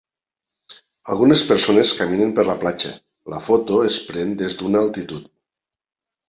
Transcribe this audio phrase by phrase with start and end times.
[1.15, 2.95] Algunes persones caminen per la platja,
[3.35, 5.31] la foto es pren des d'una altitud